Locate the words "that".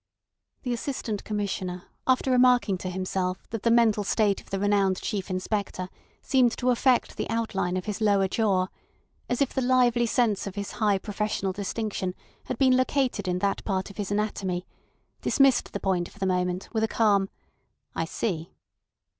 3.51-3.61, 13.45-13.63